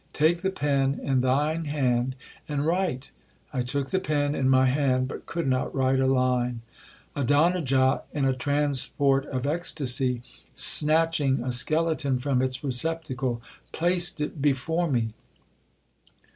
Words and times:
—take 0.13 0.41
the 0.41 0.49
pen 0.49 0.99
in 1.03 1.21
thine 1.21 1.65
hand, 1.65 2.15
and 2.49 2.65
write.' 2.65 3.11
I 3.53 3.61
took 3.61 3.91
the 3.91 3.99
pen 3.99 4.33
in 4.33 4.49
my 4.49 4.65
hand, 4.65 5.07
but 5.07 5.27
could 5.27 5.45
not 5.47 5.75
write 5.75 5.99
a 5.99 6.07
line. 6.07 6.61
Adonijah, 7.15 8.01
in 8.11 8.25
a 8.25 8.33
transport 8.35 9.27
of 9.27 9.45
ecstasy, 9.45 10.23
snatching 10.55 11.43
a 11.43 11.51
skeleton 11.51 12.17
from 12.17 12.41
its 12.41 12.63
receptacle, 12.63 13.43
placed 13.73 14.19
it 14.21 14.41
before 14.41 14.89
me. 14.89 15.13